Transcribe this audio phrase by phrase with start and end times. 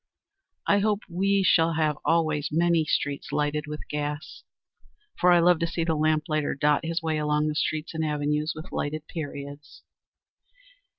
[0.65, 4.41] I hope we shall have always many streets lighted with gas,
[5.19, 8.53] for I love to see the lamplighter dot his way along the streets and avenues
[8.55, 9.83] with lighted periods.